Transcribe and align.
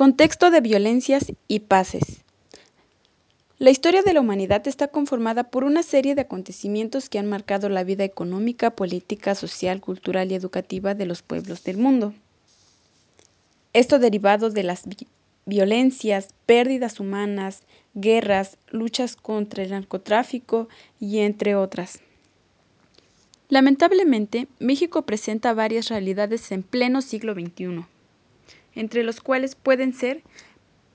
Contexto 0.00 0.50
de 0.50 0.62
violencias 0.62 1.30
y 1.46 1.58
paces. 1.58 2.22
La 3.58 3.68
historia 3.68 4.00
de 4.00 4.14
la 4.14 4.22
humanidad 4.22 4.66
está 4.66 4.88
conformada 4.88 5.50
por 5.50 5.62
una 5.62 5.82
serie 5.82 6.14
de 6.14 6.22
acontecimientos 6.22 7.10
que 7.10 7.18
han 7.18 7.28
marcado 7.28 7.68
la 7.68 7.84
vida 7.84 8.04
económica, 8.04 8.70
política, 8.70 9.34
social, 9.34 9.82
cultural 9.82 10.32
y 10.32 10.36
educativa 10.36 10.94
de 10.94 11.04
los 11.04 11.20
pueblos 11.20 11.64
del 11.64 11.76
mundo. 11.76 12.14
Esto 13.74 13.98
derivado 13.98 14.48
de 14.48 14.62
las 14.62 14.84
violencias, 15.44 16.28
pérdidas 16.46 16.98
humanas, 16.98 17.64
guerras, 17.92 18.56
luchas 18.70 19.16
contra 19.16 19.64
el 19.64 19.72
narcotráfico 19.72 20.70
y 20.98 21.18
entre 21.18 21.56
otras. 21.56 22.00
Lamentablemente, 23.50 24.48
México 24.60 25.02
presenta 25.02 25.52
varias 25.52 25.88
realidades 25.88 26.50
en 26.52 26.62
pleno 26.62 27.02
siglo 27.02 27.34
XXI 27.34 27.84
entre 28.80 29.02
los 29.02 29.20
cuales 29.20 29.56
pueden 29.56 29.92
ser 29.92 30.22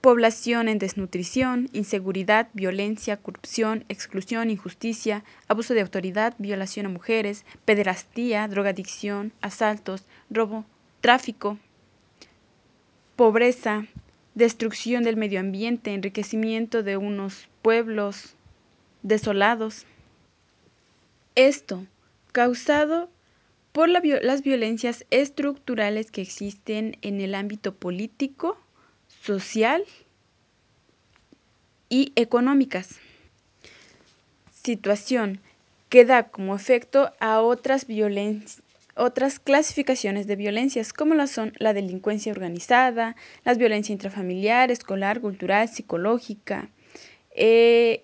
población 0.00 0.68
en 0.68 0.78
desnutrición, 0.78 1.68
inseguridad, 1.72 2.48
violencia, 2.52 3.16
corrupción, 3.16 3.84
exclusión, 3.88 4.50
injusticia, 4.50 5.24
abuso 5.48 5.74
de 5.74 5.80
autoridad, 5.80 6.34
violación 6.38 6.86
a 6.86 6.90
mujeres, 6.90 7.44
pederastía, 7.64 8.46
drogadicción, 8.46 9.32
asaltos, 9.40 10.04
robo, 10.30 10.64
tráfico, 11.00 11.58
pobreza, 13.16 13.86
destrucción 14.36 15.02
del 15.02 15.16
medio 15.16 15.40
ambiente, 15.40 15.92
enriquecimiento 15.92 16.84
de 16.84 16.96
unos 16.96 17.48
pueblos 17.62 18.36
desolados. 19.02 19.86
Esto 21.34 21.84
causado 22.30 23.08
por 23.72 23.88
las 23.88 24.42
violencias 24.42 25.06
estructurales 25.10 26.10
que 26.10 26.20
existen 26.20 26.98
en 27.00 27.20
el 27.20 27.34
ámbito 27.34 27.74
político, 27.74 28.58
social 29.08 29.84
y 31.88 32.12
económicas. 32.14 32.98
Situación 34.62 35.40
que 35.88 36.04
da 36.04 36.28
como 36.28 36.54
efecto 36.54 37.12
a 37.18 37.40
otras 37.40 37.86
otras 38.94 39.38
clasificaciones 39.38 40.26
de 40.26 40.36
violencias, 40.36 40.92
como 40.92 41.14
la 41.14 41.26
son 41.26 41.52
la 41.58 41.72
delincuencia 41.72 42.32
organizada, 42.32 43.16
la 43.44 43.54
violencia 43.54 43.92
intrafamiliar, 43.92 44.70
escolar, 44.70 45.20
cultural, 45.20 45.68
psicológica, 45.68 46.68
eh, 47.34 48.02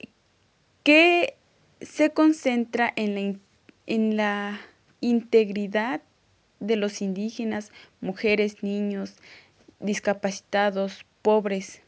que 0.82 1.34
se 1.82 2.10
concentra 2.10 2.92
en 2.96 3.14
la, 3.14 3.38
en 3.86 4.16
la 4.16 4.60
integridad 5.00 6.02
de 6.60 6.76
los 6.76 7.02
indígenas, 7.02 7.70
mujeres, 8.00 8.62
niños, 8.62 9.14
discapacitados, 9.80 11.04
pobres. 11.22 11.82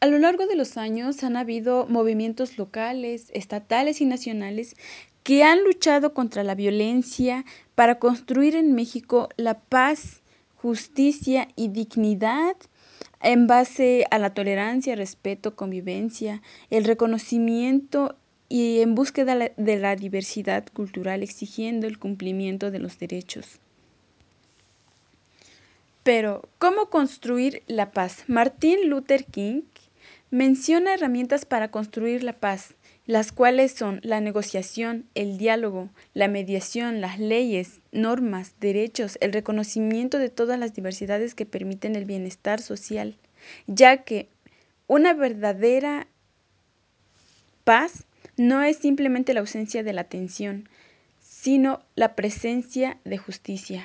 A 0.00 0.06
lo 0.06 0.18
largo 0.18 0.46
de 0.46 0.56
los 0.56 0.76
años 0.76 1.22
han 1.22 1.36
habido 1.36 1.86
movimientos 1.86 2.58
locales, 2.58 3.30
estatales 3.34 4.00
y 4.00 4.04
nacionales 4.04 4.74
que 5.22 5.44
han 5.44 5.62
luchado 5.62 6.14
contra 6.14 6.42
la 6.42 6.54
violencia 6.54 7.44
para 7.74 7.98
construir 7.98 8.56
en 8.56 8.74
México 8.74 9.28
la 9.36 9.60
paz, 9.60 10.22
justicia 10.56 11.48
y 11.54 11.68
dignidad 11.68 12.56
en 13.20 13.46
base 13.46 14.04
a 14.10 14.18
la 14.18 14.34
tolerancia, 14.34 14.96
respeto, 14.96 15.54
convivencia, 15.54 16.42
el 16.70 16.84
reconocimiento 16.84 18.16
y 18.52 18.82
en 18.82 18.94
búsqueda 18.94 19.34
de 19.56 19.76
la 19.78 19.96
diversidad 19.96 20.66
cultural 20.74 21.22
exigiendo 21.22 21.86
el 21.86 21.98
cumplimiento 21.98 22.70
de 22.70 22.80
los 22.80 22.98
derechos. 22.98 23.60
Pero, 26.02 26.46
¿cómo 26.58 26.90
construir 26.90 27.62
la 27.66 27.92
paz? 27.92 28.24
Martin 28.26 28.90
Luther 28.90 29.24
King 29.24 29.62
menciona 30.30 30.92
herramientas 30.92 31.46
para 31.46 31.70
construir 31.70 32.22
la 32.22 32.34
paz, 32.34 32.74
las 33.06 33.32
cuales 33.32 33.72
son 33.72 34.00
la 34.02 34.20
negociación, 34.20 35.06
el 35.14 35.38
diálogo, 35.38 35.88
la 36.12 36.28
mediación, 36.28 37.00
las 37.00 37.18
leyes, 37.18 37.80
normas, 37.90 38.52
derechos, 38.60 39.16
el 39.22 39.32
reconocimiento 39.32 40.18
de 40.18 40.28
todas 40.28 40.58
las 40.58 40.74
diversidades 40.74 41.34
que 41.34 41.46
permiten 41.46 41.96
el 41.96 42.04
bienestar 42.04 42.60
social, 42.60 43.16
ya 43.66 44.04
que 44.04 44.28
una 44.88 45.14
verdadera 45.14 46.06
paz 47.64 48.04
no 48.36 48.62
es 48.62 48.76
simplemente 48.76 49.34
la 49.34 49.40
ausencia 49.40 49.82
de 49.82 49.92
la 49.92 50.04
tensión, 50.04 50.68
sino 51.20 51.80
la 51.94 52.14
presencia 52.14 52.98
de 53.04 53.18
justicia. 53.18 53.80